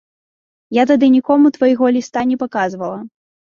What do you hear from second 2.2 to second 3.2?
не паказвала.